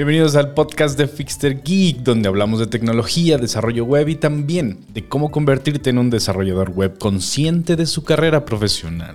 [0.00, 5.06] Bienvenidos al podcast de Fixter Geek, donde hablamos de tecnología, desarrollo web y también de
[5.06, 9.14] cómo convertirte en un desarrollador web consciente de su carrera profesional.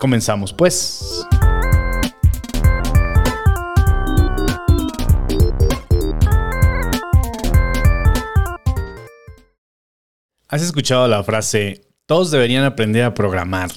[0.00, 1.24] Comenzamos pues.
[10.48, 13.70] ¿Has escuchado la frase, todos deberían aprender a programar?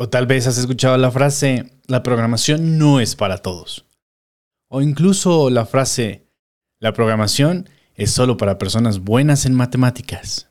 [0.00, 3.84] O tal vez has escuchado la frase, la programación no es para todos.
[4.68, 6.24] O incluso la frase,
[6.78, 10.50] la programación es solo para personas buenas en matemáticas.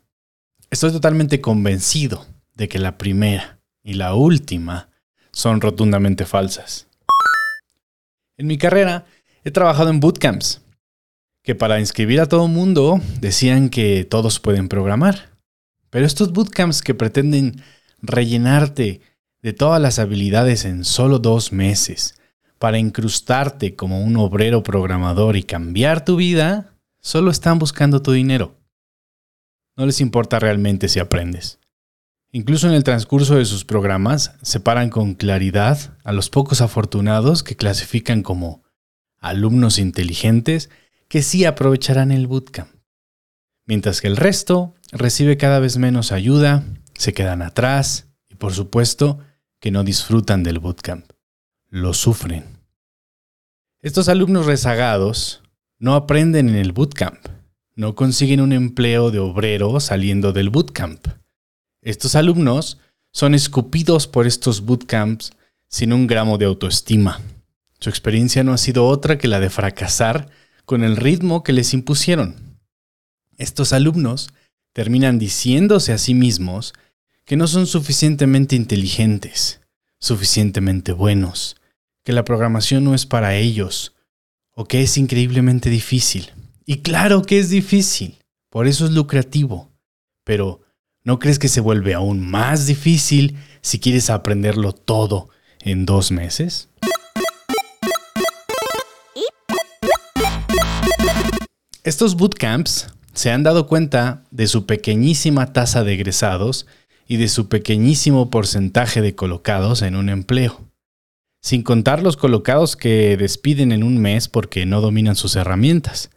[0.68, 4.90] Estoy totalmente convencido de que la primera y la última
[5.32, 6.86] son rotundamente falsas.
[8.36, 9.06] En mi carrera
[9.44, 10.60] he trabajado en bootcamps,
[11.42, 15.30] que para inscribir a todo mundo decían que todos pueden programar.
[15.88, 17.62] Pero estos bootcamps que pretenden
[18.02, 19.00] rellenarte
[19.42, 22.14] de todas las habilidades en solo dos meses
[22.58, 28.56] para incrustarte como un obrero programador y cambiar tu vida, solo están buscando tu dinero.
[29.76, 31.60] No les importa realmente si aprendes.
[32.32, 37.56] Incluso en el transcurso de sus programas separan con claridad a los pocos afortunados que
[37.56, 38.64] clasifican como
[39.18, 40.68] alumnos inteligentes
[41.08, 42.68] que sí aprovecharán el bootcamp,
[43.66, 46.64] mientras que el resto recibe cada vez menos ayuda,
[46.94, 49.20] se quedan atrás y por supuesto
[49.60, 51.10] que no disfrutan del bootcamp,
[51.68, 52.44] lo sufren.
[53.80, 55.42] Estos alumnos rezagados
[55.78, 57.28] no aprenden en el bootcamp,
[57.74, 61.06] no consiguen un empleo de obrero saliendo del bootcamp.
[61.80, 62.78] Estos alumnos
[63.12, 65.32] son escupidos por estos bootcamps
[65.68, 67.20] sin un gramo de autoestima.
[67.78, 70.28] Su experiencia no ha sido otra que la de fracasar
[70.64, 72.58] con el ritmo que les impusieron.
[73.36, 74.30] Estos alumnos
[74.72, 76.74] terminan diciéndose a sí mismos
[77.28, 79.60] que no son suficientemente inteligentes,
[80.00, 81.56] suficientemente buenos,
[82.02, 83.94] que la programación no es para ellos,
[84.54, 86.32] o que es increíblemente difícil.
[86.64, 88.16] Y claro que es difícil,
[88.48, 89.70] por eso es lucrativo,
[90.24, 90.62] pero
[91.04, 95.28] ¿no crees que se vuelve aún más difícil si quieres aprenderlo todo
[95.60, 96.70] en dos meses?
[101.84, 106.66] Estos bootcamps se han dado cuenta de su pequeñísima tasa de egresados
[107.08, 110.60] y de su pequeñísimo porcentaje de colocados en un empleo,
[111.40, 116.10] sin contar los colocados que despiden en un mes porque no dominan sus herramientas,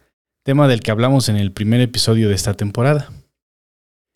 [0.44, 3.10] tema del que hablamos en el primer episodio de esta temporada.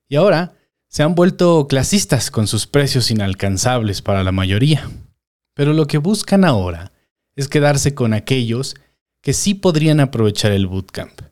[0.06, 0.52] Y ahora
[0.88, 4.90] se han vuelto clasistas con sus precios inalcanzables para la mayoría,
[5.54, 6.92] pero lo que buscan ahora
[7.36, 8.76] es quedarse con aquellos
[9.22, 11.22] que sí podrían aprovechar el bootcamp.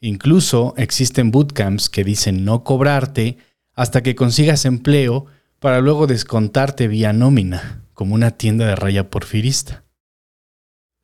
[0.00, 3.38] Incluso existen bootcamps que dicen no cobrarte
[3.76, 5.26] hasta que consigas empleo
[5.60, 9.84] para luego descontarte vía nómina, como una tienda de raya porfirista.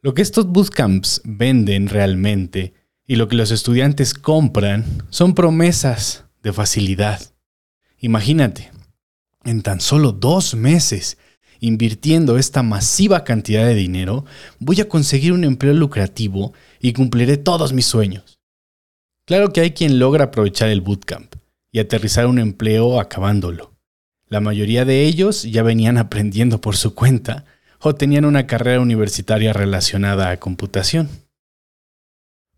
[0.00, 2.74] Lo que estos bootcamps venden realmente
[3.06, 7.20] y lo que los estudiantes compran son promesas de facilidad.
[7.98, 8.72] Imagínate,
[9.44, 11.18] en tan solo dos meses,
[11.60, 14.24] invirtiendo esta masiva cantidad de dinero,
[14.58, 18.40] voy a conseguir un empleo lucrativo y cumpliré todos mis sueños.
[19.24, 21.36] Claro que hay quien logra aprovechar el bootcamp,
[21.72, 23.72] y aterrizar un empleo acabándolo.
[24.28, 27.46] La mayoría de ellos ya venían aprendiendo por su cuenta
[27.80, 31.08] o tenían una carrera universitaria relacionada a computación.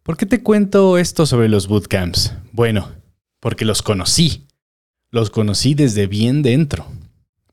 [0.02, 2.34] ¿Por qué te cuento esto sobre los bootcamps?
[2.52, 2.92] Bueno,
[3.40, 4.46] porque los conocí.
[5.10, 6.86] Los conocí desde bien dentro.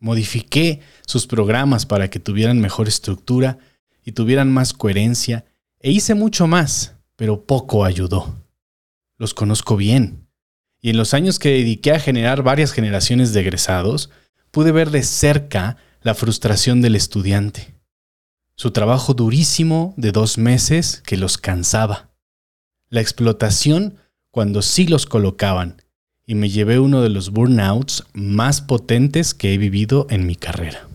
[0.01, 3.59] Modifiqué sus programas para que tuvieran mejor estructura
[4.03, 5.45] y tuvieran más coherencia
[5.79, 8.35] e hice mucho más, pero poco ayudó.
[9.17, 10.27] Los conozco bien
[10.81, 14.09] y en los años que dediqué a generar varias generaciones de egresados,
[14.49, 17.75] pude ver de cerca la frustración del estudiante.
[18.55, 22.09] Su trabajo durísimo de dos meses que los cansaba.
[22.89, 23.97] La explotación
[24.31, 25.81] cuando sí los colocaban.
[26.25, 30.87] Y me llevé uno de los burnouts más potentes que he vivido en mi carrera.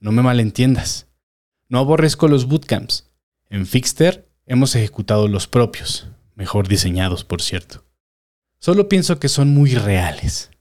[0.00, 1.06] No me malentiendas.
[1.68, 3.10] No aborrezco los bootcamps.
[3.50, 7.84] En Fixter hemos ejecutado los propios, mejor diseñados, por cierto.
[8.64, 10.52] Solo pienso que son muy reales.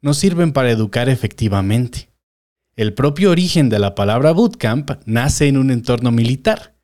[0.00, 2.08] No sirven para educar efectivamente.
[2.76, 6.76] El propio origen de la palabra bootcamp nace en un entorno militar,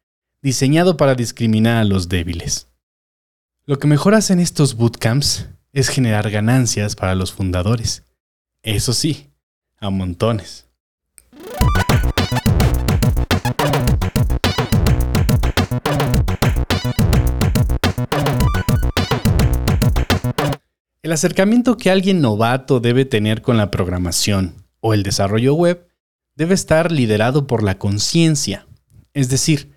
[0.43, 2.67] diseñado para discriminar a los débiles.
[3.67, 8.03] Lo que mejor hacen estos bootcamps es generar ganancias para los fundadores.
[8.65, 9.31] Eso sí,
[9.79, 10.67] a montones.
[21.03, 25.89] El acercamiento que alguien novato debe tener con la programación o el desarrollo web
[26.37, 28.67] debe estar liderado por la conciencia,
[29.13, 29.73] Es decir,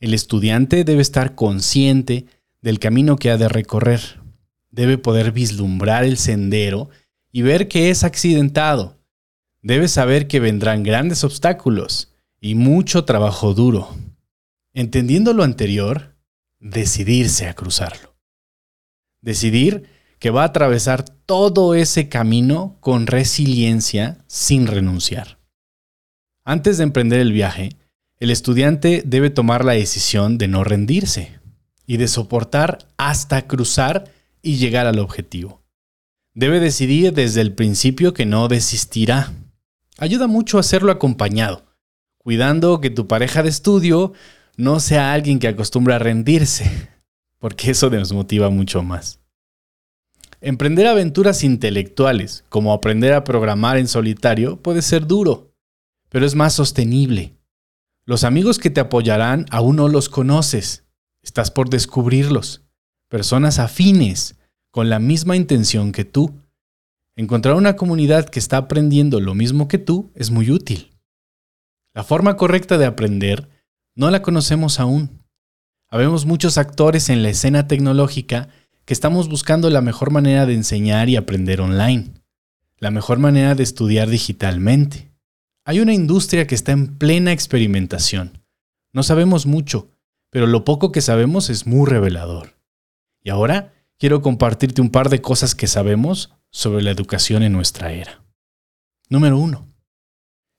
[0.00, 2.24] el estudiante debe estar consciente
[2.62, 4.00] del camino que ha de recorrer.
[4.70, 6.88] Debe poder vislumbrar el sendero
[7.30, 8.98] y ver que es accidentado.
[9.60, 13.94] Debe saber que vendrán grandes obstáculos y mucho trabajo duro.
[14.72, 16.16] Entendiendo lo anterior,
[16.58, 18.16] decidirse a cruzarlo.
[19.20, 25.38] Decidir que va a atravesar todo ese camino con resiliencia sin renunciar.
[26.44, 27.70] Antes de emprender el viaje,
[28.18, 31.40] el estudiante debe tomar la decisión de no rendirse
[31.86, 34.12] y de soportar hasta cruzar
[34.42, 35.62] y llegar al objetivo.
[36.34, 39.32] Debe decidir desde el principio que no desistirá.
[39.96, 41.64] Ayuda mucho hacerlo acompañado,
[42.18, 44.12] cuidando que tu pareja de estudio
[44.56, 46.70] no sea alguien que acostumbra a rendirse,
[47.38, 49.19] porque eso desmotiva mucho más.
[50.42, 55.52] Emprender aventuras intelectuales, como aprender a programar en solitario, puede ser duro,
[56.08, 57.36] pero es más sostenible.
[58.06, 60.84] Los amigos que te apoyarán aún no los conoces,
[61.22, 62.62] estás por descubrirlos.
[63.08, 64.36] Personas afines,
[64.70, 66.34] con la misma intención que tú.
[67.16, 70.90] Encontrar una comunidad que está aprendiendo lo mismo que tú es muy útil.
[71.92, 73.48] La forma correcta de aprender
[73.94, 75.22] no la conocemos aún.
[75.88, 78.48] Habemos muchos actores en la escena tecnológica
[78.84, 82.12] que estamos buscando la mejor manera de enseñar y aprender online,
[82.78, 85.12] la mejor manera de estudiar digitalmente.
[85.64, 88.42] Hay una industria que está en plena experimentación.
[88.92, 89.90] No sabemos mucho,
[90.30, 92.56] pero lo poco que sabemos es muy revelador.
[93.22, 97.92] Y ahora quiero compartirte un par de cosas que sabemos sobre la educación en nuestra
[97.92, 98.24] era.
[99.08, 99.66] Número 1.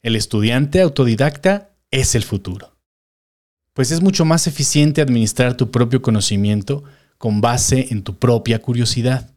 [0.03, 2.77] El estudiante autodidacta es el futuro.
[3.73, 6.83] Pues es mucho más eficiente administrar tu propio conocimiento
[7.21, 9.29] con base en tu propia curiosidad.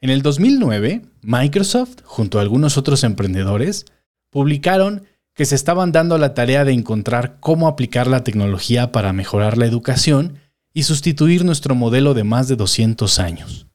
[0.00, 3.86] En el 2009, Microsoft, junto a algunos otros emprendedores,
[4.30, 5.02] publicaron
[5.34, 9.66] que se estaban dando la tarea de encontrar cómo aplicar la tecnología para mejorar la
[9.66, 10.38] educación
[10.72, 13.66] y sustituir nuestro modelo de más de 200 años,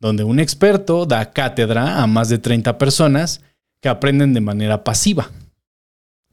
[0.00, 3.42] donde un experto da cátedra a más de 30 personas
[3.80, 5.30] que aprenden de manera pasiva.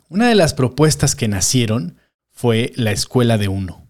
[0.09, 1.97] Una de las propuestas que nacieron
[2.31, 3.87] fue la escuela de uno,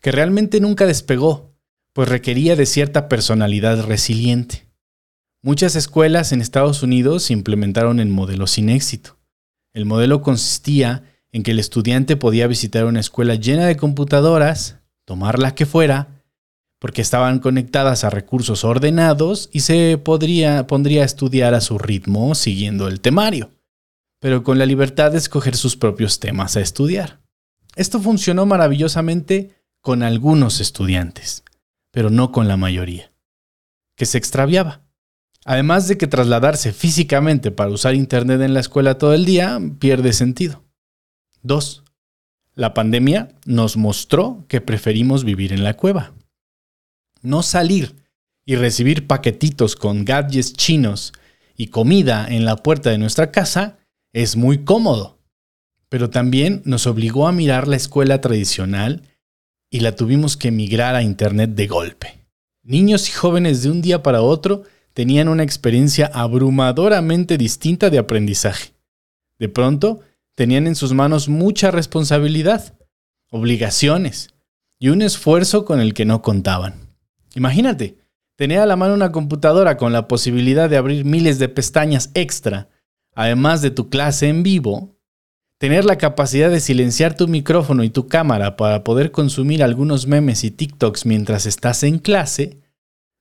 [0.00, 1.53] que realmente nunca despegó
[1.94, 4.66] pues requería de cierta personalidad resiliente.
[5.42, 9.16] Muchas escuelas en Estados Unidos implementaron el modelo sin éxito.
[9.72, 15.38] El modelo consistía en que el estudiante podía visitar una escuela llena de computadoras, tomar
[15.38, 16.24] la que fuera,
[16.80, 22.34] porque estaban conectadas a recursos ordenados y se podría, pondría a estudiar a su ritmo
[22.34, 23.52] siguiendo el temario,
[24.20, 27.20] pero con la libertad de escoger sus propios temas a estudiar.
[27.76, 31.44] Esto funcionó maravillosamente con algunos estudiantes
[31.94, 33.12] pero no con la mayoría,
[33.96, 34.82] que se extraviaba.
[35.44, 40.12] Además de que trasladarse físicamente para usar Internet en la escuela todo el día pierde
[40.12, 40.64] sentido.
[41.42, 41.84] 2.
[42.56, 46.14] La pandemia nos mostró que preferimos vivir en la cueva.
[47.22, 47.94] No salir
[48.44, 51.12] y recibir paquetitos con gadgets chinos
[51.56, 53.78] y comida en la puerta de nuestra casa
[54.12, 55.20] es muy cómodo,
[55.88, 59.02] pero también nos obligó a mirar la escuela tradicional
[59.70, 62.26] y la tuvimos que migrar a Internet de golpe.
[62.62, 64.62] Niños y jóvenes de un día para otro
[64.94, 68.72] tenían una experiencia abrumadoramente distinta de aprendizaje.
[69.38, 70.00] De pronto,
[70.34, 72.78] tenían en sus manos mucha responsabilidad,
[73.30, 74.30] obligaciones
[74.78, 76.94] y un esfuerzo con el que no contaban.
[77.34, 77.98] Imagínate,
[78.36, 82.68] tener a la mano una computadora con la posibilidad de abrir miles de pestañas extra,
[83.14, 84.93] además de tu clase en vivo,
[85.58, 90.42] Tener la capacidad de silenciar tu micrófono y tu cámara para poder consumir algunos memes
[90.42, 92.58] y TikToks mientras estás en clase,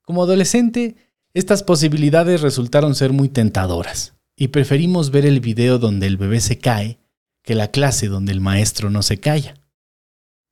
[0.01, 0.95] como adolescente,
[1.33, 6.57] estas posibilidades resultaron ser muy tentadoras, y preferimos ver el video donde el bebé se
[6.57, 6.99] cae
[7.43, 9.55] que la clase donde el maestro no se calla.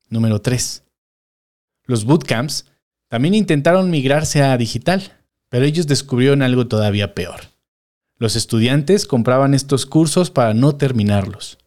[0.10, 0.84] Número 3.
[1.86, 2.66] Los bootcamps
[3.10, 5.14] también intentaron migrarse a digital,
[5.50, 7.42] pero ellos descubrieron algo todavía peor.
[8.18, 11.58] Los estudiantes compraban estos cursos para no terminarlos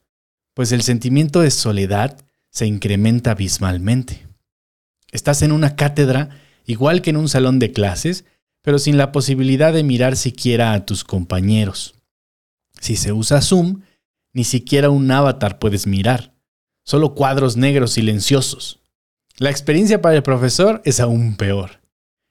[0.55, 2.17] pues el sentimiento de soledad
[2.51, 4.27] se incrementa abismalmente.
[5.11, 8.25] Estás en una cátedra igual que en un salón de clases,
[8.63, 11.95] pero sin la posibilidad de mirar siquiera a tus compañeros.
[12.81, 13.83] Si se usa Zoom,
[14.33, 16.35] ni siquiera un avatar puedes mirar,
[16.85, 18.81] solo cuadros negros silenciosos.
[19.37, 21.83] La experiencia para el profesor es aún peor.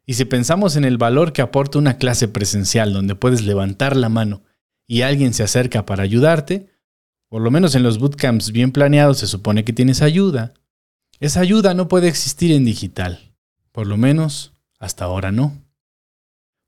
[0.06, 4.10] Y si pensamos en el valor que aporta una clase presencial donde puedes levantar la
[4.10, 4.44] mano
[4.86, 6.73] y alguien se acerca para ayudarte,
[7.34, 10.54] por lo menos en los bootcamps bien planeados se supone que tienes ayuda.
[11.20, 13.34] Esa ayuda no puede existir en digital.
[13.72, 15.60] Por lo menos hasta ahora no.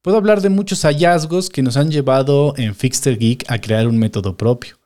[0.01, 3.99] Puedo hablar de muchos hallazgos que nos han llevado en Fixter Geek a crear un
[3.99, 4.79] método propio,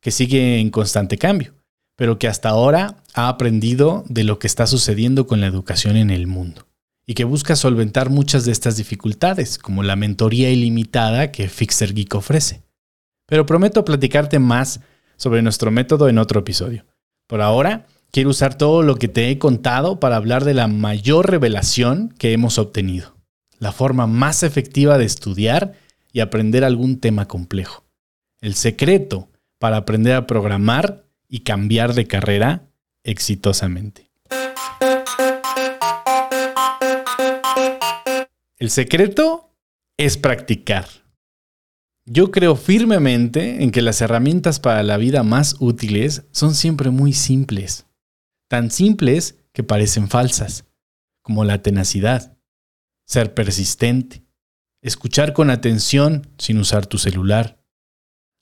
[0.00, 1.52] que sigue en constante cambio,
[1.94, 6.08] pero que hasta ahora ha aprendido de lo que está sucediendo con la educación en
[6.08, 6.66] el mundo
[7.04, 12.14] y que busca solventar muchas de estas dificultades, como la mentoría ilimitada que Fixer Geek
[12.14, 12.62] ofrece.
[13.26, 14.80] Pero prometo platicarte más
[15.18, 16.86] sobre nuestro método en otro episodio.
[17.26, 21.30] Por ahora, quiero usar todo lo que te he contado para hablar de la mayor
[21.30, 23.14] revelación que hemos obtenido,
[23.58, 25.74] la forma más efectiva de estudiar
[26.12, 27.84] y aprender algún tema complejo.
[28.40, 32.62] El secreto para aprender a programar y cambiar de carrera
[33.02, 34.08] exitosamente.
[38.58, 39.50] El secreto
[39.96, 40.86] es practicar.
[42.10, 47.12] Yo creo firmemente en que las herramientas para la vida más útiles son siempre muy
[47.12, 47.84] simples,
[48.48, 50.64] tan simples que parecen falsas,
[51.20, 52.38] como la tenacidad,
[53.04, 54.24] ser persistente,
[54.80, 57.62] escuchar con atención sin usar tu celular,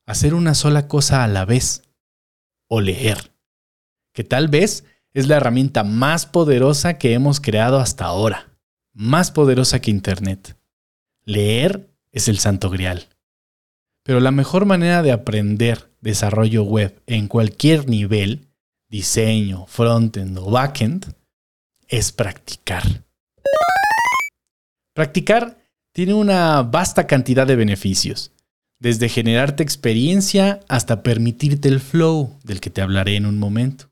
[0.07, 1.83] hacer una sola cosa a la vez
[2.69, 3.33] o leer,
[4.13, 8.57] que tal vez es la herramienta más poderosa que hemos creado hasta ahora,
[8.93, 10.57] más poderosa que Internet.
[11.25, 13.09] Leer es el santo grial.
[14.07, 18.47] Pero la mejor manera de aprender desarrollo web en cualquier nivel,
[18.89, 21.13] diseño, frontend o backend,
[21.89, 23.05] es practicar.
[24.95, 25.59] Practicar
[25.93, 28.31] tiene una vasta cantidad de beneficios,
[28.79, 33.91] desde generarte experiencia hasta permitirte el flow del que te hablaré en un momento.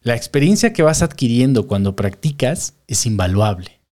[0.00, 3.82] La experiencia que vas adquiriendo cuando practicas es invaluable.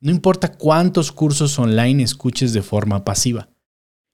[0.00, 3.50] No importa cuántos cursos online escuches de forma pasiva,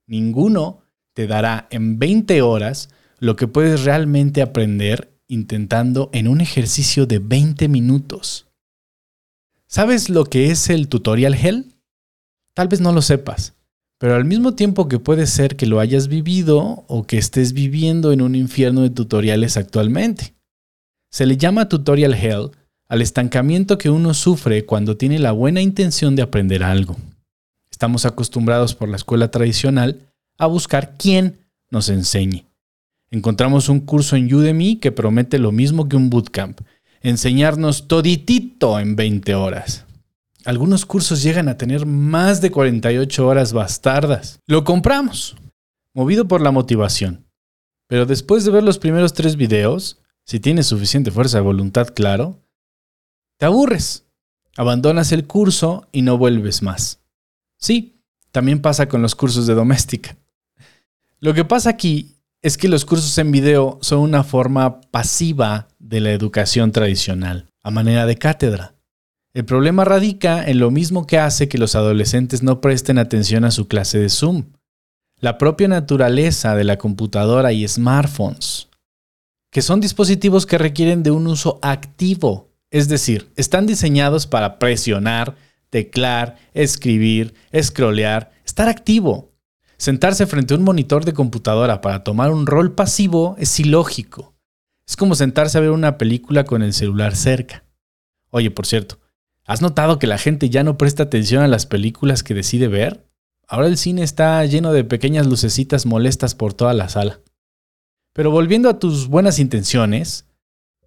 [0.06, 0.82] ninguno
[1.14, 7.18] te dará en 20 horas lo que puedes realmente aprender intentando en un ejercicio de
[7.18, 8.46] 20 minutos.
[9.66, 11.72] ¿Sabes lo que es el tutorial hell?
[12.54, 13.54] Tal vez no lo sepas,
[13.98, 18.12] pero al mismo tiempo que puede ser que lo hayas vivido o que estés viviendo
[18.12, 20.34] en un infierno de tutoriales actualmente.
[21.10, 22.50] Se le llama tutorial hell
[22.88, 26.96] al estancamiento que uno sufre cuando tiene la buena intención de aprender algo.
[27.84, 32.46] Estamos acostumbrados por la escuela tradicional a buscar quién nos enseñe.
[33.10, 36.62] Encontramos un curso en Udemy que promete lo mismo que un bootcamp,
[37.02, 39.84] enseñarnos toditito en 20 horas.
[40.46, 44.40] Algunos cursos llegan a tener más de 48 horas bastardas.
[44.46, 45.36] Lo compramos,
[45.92, 47.26] movido por la motivación.
[47.86, 52.40] Pero después de ver los primeros tres videos, si tienes suficiente fuerza de voluntad, claro,
[53.36, 54.06] te aburres.
[54.56, 57.03] Abandonas el curso y no vuelves más.
[57.64, 57.98] Sí,
[58.30, 60.18] también pasa con los cursos de doméstica.
[61.18, 66.00] Lo que pasa aquí es que los cursos en video son una forma pasiva de
[66.00, 68.74] la educación tradicional, a manera de cátedra.
[69.32, 73.50] El problema radica en lo mismo que hace que los adolescentes no presten atención a
[73.50, 74.44] su clase de Zoom.
[75.18, 78.68] La propia naturaleza de la computadora y smartphones,
[79.50, 85.34] que son dispositivos que requieren de un uso activo, es decir, están diseñados para presionar,
[85.74, 89.32] teclar, escribir, scrollear, estar activo.
[89.76, 94.34] Sentarse frente a un monitor de computadora para tomar un rol pasivo es ilógico.
[94.86, 97.64] Es como sentarse a ver una película con el celular cerca.
[98.30, 98.98] Oye, por cierto,
[99.46, 103.06] ¿Has notado que la gente ya no presta atención a las películas que decide ver?
[103.46, 107.20] Ahora el cine está lleno de pequeñas lucecitas molestas por toda la sala.
[108.14, 110.26] Pero volviendo a tus buenas intenciones,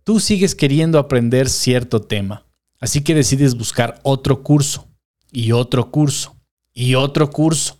[0.03, 2.46] tú sigues queriendo aprender cierto tema,
[2.79, 4.87] así que decides buscar otro curso,
[5.31, 6.35] y otro curso,
[6.73, 7.79] y otro curso,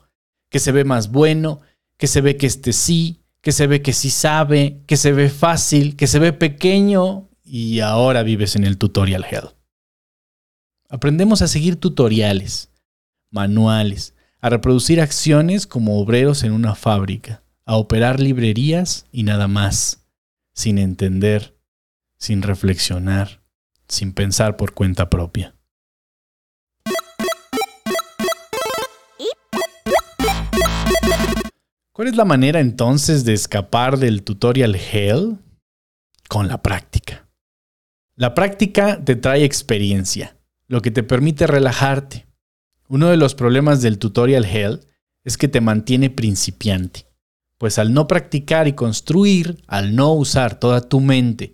[0.50, 1.62] que se ve más bueno,
[1.98, 5.30] que se ve que este sí, que se ve que sí sabe, que se ve
[5.30, 9.50] fácil, que se ve pequeño, y ahora vives en el tutorial hell.
[10.89, 12.72] Aprendemos a seguir tutoriales,
[13.32, 20.06] manuales, a reproducir acciones como obreros en una fábrica, a operar librerías y nada más,
[20.54, 21.58] sin entender,
[22.18, 23.37] sin reflexionar,
[23.88, 25.56] sin pensar por cuenta propia.
[31.91, 35.39] ¿Cuál es la manera entonces de escapar del tutorial hell?
[36.29, 37.29] Con la práctica.
[38.15, 42.27] La práctica te trae experiencia lo que te permite relajarte.
[42.88, 44.82] Uno de los problemas del tutorial Hell
[45.24, 47.08] es que te mantiene principiante,
[47.58, 51.53] pues al no practicar y construir, al no usar toda tu mente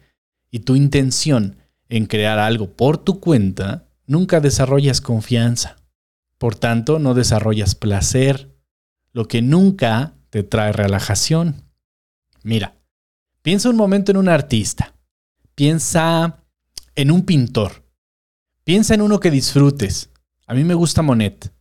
[0.52, 1.58] y tu intención
[1.96, 5.78] en crear algo por tu cuenta, nunca desarrollas confianza.
[6.38, 8.56] Por tanto, no desarrollas placer,
[9.12, 11.64] lo que nunca te trae relajación.
[12.44, 12.76] Mira,
[13.42, 14.96] piensa un momento en un artista,
[15.56, 16.44] piensa
[16.96, 17.84] en un pintor
[18.66, 20.10] Piensa en uno que disfrutes.
[20.48, 21.54] A mí me gusta Monet,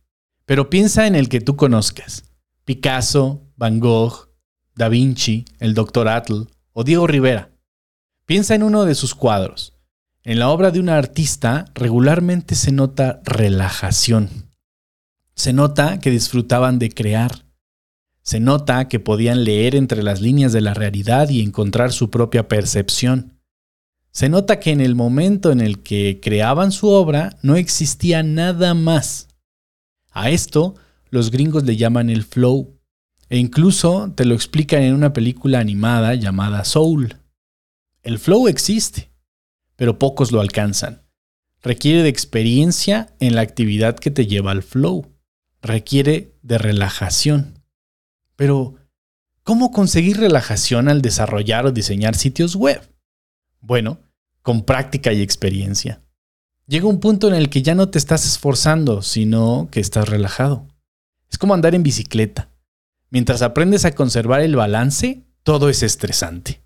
[0.45, 2.23] pero piensa en el que tú conozcas.
[2.63, 4.29] Picasso, Van Gogh,
[4.73, 6.07] Da Vinci, el Dr.
[6.07, 7.51] Atle o Diego Rivera.
[8.25, 9.72] Piensa en uno de sus cuadros.
[10.25, 14.29] En la obra de un artista regularmente se nota relajación.
[15.35, 17.45] Se nota que disfrutaban de crear.
[18.21, 22.47] Se nota que podían leer entre las líneas de la realidad y encontrar su propia
[22.47, 23.37] percepción.
[24.11, 28.73] Se nota que en el momento en el que creaban su obra no existía nada
[28.75, 29.27] más.
[30.11, 30.75] A esto
[31.09, 32.79] los gringos le llaman el flow,
[33.27, 37.17] e incluso te lo explican en una película animada llamada Soul.
[38.03, 39.12] El flow existe,
[39.83, 41.01] pero pocos lo alcanzan.
[41.61, 45.11] Requiere de experiencia en la actividad que te lleva al flow.
[45.61, 47.59] Requiere de relajación.
[48.37, 48.75] Pero,
[49.43, 52.93] ¿cómo conseguir relajación al desarrollar o diseñar sitios web?
[53.59, 53.99] Bueno,
[54.41, 56.01] con práctica y experiencia.
[56.65, 60.65] Llega un punto en el que ya no te estás esforzando, sino que estás relajado.
[61.29, 62.49] Es como andar en bicicleta.
[63.09, 66.63] Mientras aprendes a conservar el balance, todo es estresante.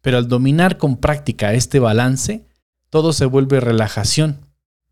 [0.00, 2.46] Pero al dominar con práctica este balance,
[2.94, 4.46] todo se vuelve relajación.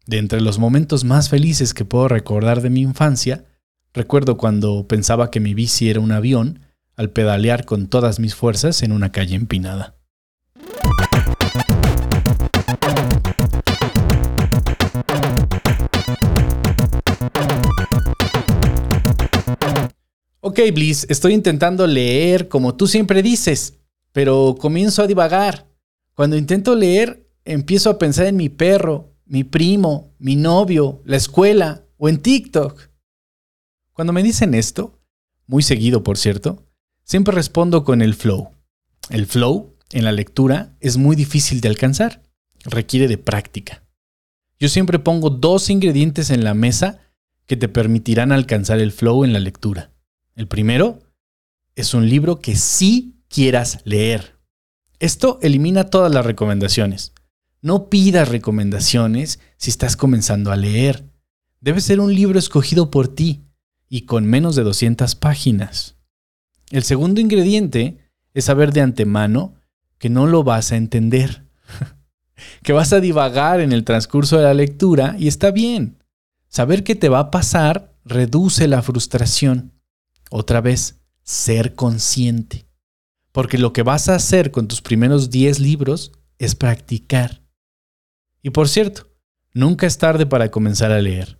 [0.07, 3.45] De entre los momentos más felices que puedo recordar de mi infancia,
[3.95, 6.63] recuerdo cuando pensaba que mi bici era un avión
[6.97, 9.95] al pedalear con todas mis fuerzas en una calle empinada.
[20.41, 23.79] Ok, Bliss, estoy intentando leer como tú siempre dices,
[24.11, 25.69] pero comienzo a divagar.
[26.15, 31.85] Cuando intento leer, empiezo a pensar en mi perro, mi primo, mi novio, la escuela
[31.97, 32.91] o en TikTok.
[33.93, 35.01] Cuando me dicen esto,
[35.47, 36.67] muy seguido por cierto,
[37.05, 38.51] siempre respondo con el flow.
[39.11, 42.23] El flow en la lectura es muy difícil de alcanzar,
[42.65, 43.83] requiere de práctica.
[44.59, 47.01] Yo siempre pongo dos ingredientes en la mesa
[47.47, 49.93] que te permitirán alcanzar el flow en la lectura.
[50.35, 51.01] El primero
[51.75, 54.39] es un libro que sí quieras leer.
[55.01, 57.13] Esto elimina todas las recomendaciones.
[57.63, 61.09] No pidas recomendaciones si estás comenzando a leer.
[61.61, 63.45] Debe ser un libro escogido por ti
[63.89, 65.95] y con menos de 200 páginas.
[66.71, 67.99] El segundo ingrediente
[68.35, 69.55] es saber de antemano
[69.99, 71.45] que no lo vas a entender,
[72.65, 76.03] que vas a divagar en el transcurso de la lectura y está bien.
[76.49, 79.73] Saber qué te va a pasar reduce la frustración.
[80.31, 82.67] Otra vez, ser consciente.
[83.31, 87.42] Porque lo que vas a hacer con tus primeros 10 libros es practicar.
[88.43, 89.09] Y por cierto,
[89.53, 91.39] nunca es tarde para comenzar a leer.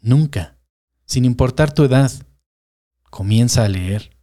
[0.00, 0.56] Nunca.
[1.04, 2.10] Sin importar tu edad.
[3.10, 4.16] Comienza a leer.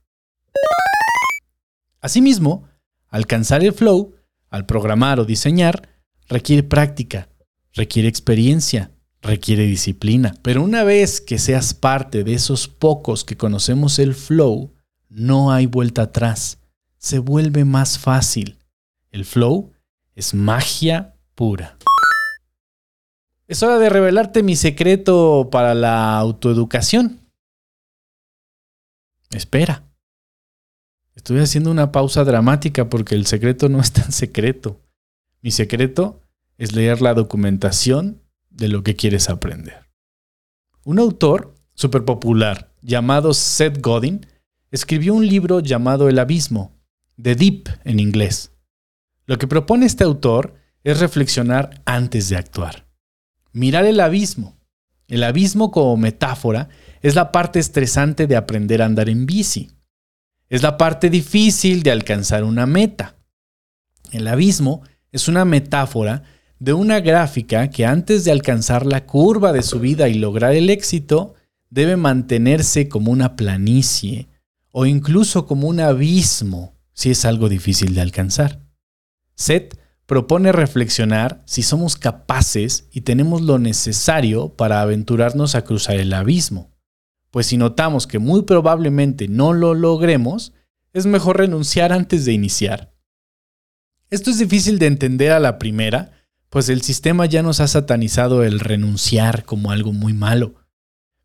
[1.99, 2.67] Asimismo,
[3.08, 4.15] alcanzar el flow,
[4.49, 5.89] al programar o diseñar,
[6.28, 7.30] requiere práctica,
[7.73, 10.36] requiere experiencia, requiere disciplina.
[10.43, 14.73] Pero una vez que seas parte de esos pocos que conocemos el flow,
[15.10, 16.60] no hay vuelta atrás
[17.06, 18.58] se vuelve más fácil.
[19.12, 19.73] El flow
[20.15, 21.78] es magia pura.
[23.47, 27.21] Es hora de revelarte mi secreto para la autoeducación.
[29.29, 29.84] Espera.
[31.13, 34.81] Estoy haciendo una pausa dramática porque el secreto no es tan secreto.
[35.41, 36.21] Mi secreto
[36.58, 39.89] es leer la documentación de lo que quieres aprender.
[40.84, 44.25] Un autor súper popular llamado Seth Godin
[44.71, 46.79] escribió un libro llamado El Abismo,
[47.21, 48.53] The Deep en inglés.
[49.27, 52.84] Lo que propone este autor es reflexionar antes de actuar.
[53.55, 54.57] Mirar el abismo.
[55.07, 56.67] El abismo como metáfora
[57.01, 59.71] es la parte estresante de aprender a andar en bici.
[60.49, 63.15] Es la parte difícil de alcanzar una meta.
[64.11, 64.81] El abismo
[65.13, 66.23] es una metáfora
[66.59, 70.69] de una gráfica que antes de alcanzar la curva de su vida y lograr el
[70.69, 71.35] éxito,
[71.69, 74.27] debe mantenerse como una planicie
[74.71, 78.59] o incluso como un abismo si es algo difícil de alcanzar.
[79.35, 86.13] Seth propone reflexionar si somos capaces y tenemos lo necesario para aventurarnos a cruzar el
[86.13, 86.71] abismo.
[87.31, 90.53] Pues si notamos que muy probablemente no lo logremos,
[90.93, 92.93] es mejor renunciar antes de iniciar.
[94.09, 96.11] Esto es difícil de entender a la primera,
[96.49, 100.55] pues el sistema ya nos ha satanizado el renunciar como algo muy malo.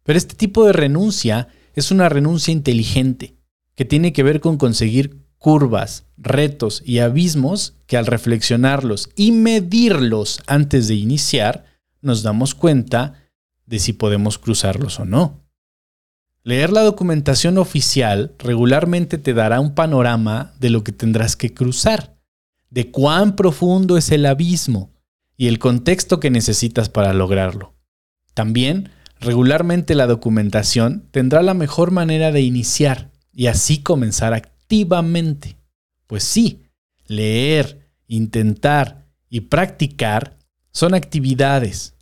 [0.03, 3.37] Pero este tipo de renuncia es una renuncia inteligente,
[3.77, 10.43] que tiene que ver con conseguir curvas, retos y abismos que al reflexionarlos y medirlos
[10.47, 11.65] antes de iniciar,
[12.03, 13.15] nos damos cuenta
[13.65, 15.41] de si podemos cruzarlos o no.
[16.43, 22.17] Leer la documentación oficial regularmente te dará un panorama de lo que tendrás que cruzar,
[22.69, 24.91] de cuán profundo es el abismo
[25.39, 27.73] y el contexto que necesitas para lograrlo.
[28.35, 34.43] También, regularmente la documentación tendrá la mejor manera de iniciar y así comenzar a
[36.07, 36.63] Pues sí,
[37.07, 40.39] leer intentar y practicar
[40.73, 41.95] son actividades.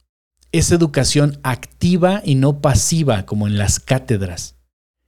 [0.53, 4.57] Es educación activa y no pasiva como en las cátedras.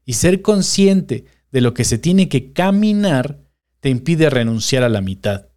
[0.04, 3.40] Y ser consciente de lo que se tiene que caminar
[3.80, 5.48] te impide renunciar a la mitad,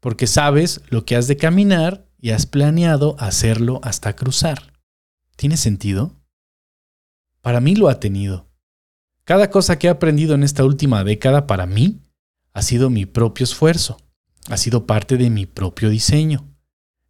[0.00, 4.72] porque sabes lo que has de caminar y has planeado hacerlo hasta cruzar.
[5.36, 6.16] ¿Tiene sentido?
[7.40, 8.47] Para mí lo ha tenido.
[9.28, 12.00] Cada cosa que he aprendido en esta última década para mí
[12.54, 13.98] ha sido mi propio esfuerzo,
[14.48, 16.48] ha sido parte de mi propio diseño.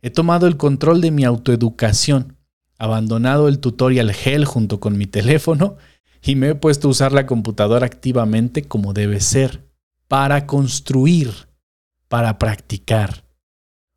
[0.02, 2.36] He tomado el control de mi autoeducación,
[2.76, 5.76] abandonado el tutorial Hell junto con mi teléfono
[6.20, 9.70] y me he puesto a usar la computadora activamente como debe ser,
[10.08, 11.30] para construir,
[12.08, 13.22] para practicar.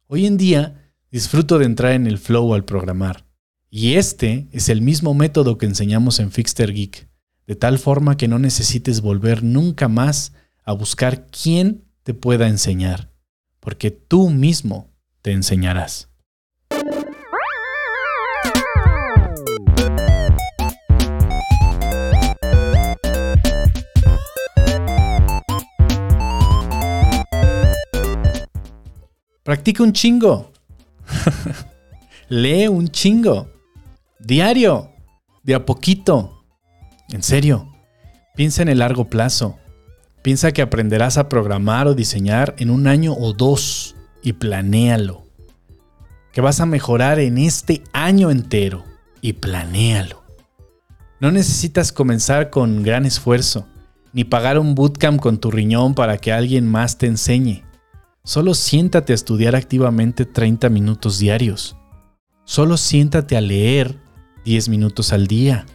[0.05, 3.25] Hoy en día disfruto de entrar en el flow al programar,
[3.71, 7.09] y este es el mismo método que enseñamos en Fixter Geek,
[7.51, 10.31] de tal forma que no necesites volver nunca más
[10.63, 13.11] a buscar quién te pueda enseñar,
[13.59, 14.89] porque tú mismo
[15.21, 16.07] te enseñarás.
[29.43, 30.53] Practica un chingo.
[32.29, 33.49] Lee un chingo.
[34.19, 34.89] Diario.
[35.43, 36.40] De a poquito.
[37.11, 37.67] En serio.
[38.35, 39.59] Piensa en el largo plazo.
[40.21, 45.25] Piensa que aprenderás a programar o diseñar en un año o dos y planéalo.
[46.31, 48.85] Que vas a mejorar en este año entero
[49.19, 50.23] y planéalo.
[51.19, 53.67] No necesitas comenzar con gran esfuerzo,
[54.13, 57.63] ni pagar un bootcamp con tu riñón para que alguien más te enseñe.
[58.23, 61.75] Solo siéntate a estudiar activamente 30 minutos diarios.
[62.45, 63.99] Solo siéntate a leer
[64.45, 65.65] 10 minutos al día,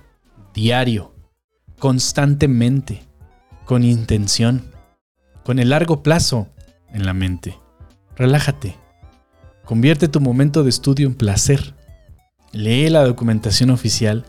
[0.54, 1.15] diario,
[1.78, 3.02] constantemente,
[3.64, 4.70] con intención,
[5.44, 6.48] con el largo plazo
[6.92, 7.58] en la mente.
[8.16, 8.76] Relájate.
[9.64, 11.74] Convierte tu momento de estudio en placer.
[12.52, 14.24] Lee la documentación oficial.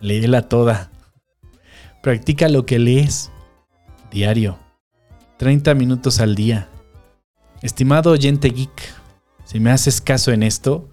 [0.00, 0.90] Léela toda.
[2.02, 3.30] Practica lo que lees.
[4.10, 4.58] Diario.
[5.38, 6.68] 30 minutos al día.
[7.62, 8.94] Estimado oyente geek,
[9.44, 10.88] si me haces caso en esto,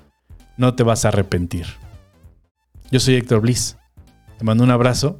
[0.58, 1.66] no te vas a arrepentir.
[2.92, 3.78] Yo soy Héctor Bliss.
[4.38, 5.20] Te mando un abrazo